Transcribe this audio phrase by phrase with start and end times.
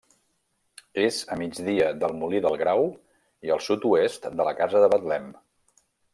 [1.01, 2.89] És a migdia del Molí del Grau
[3.49, 5.31] i al sud-oest de la casa de Betlem.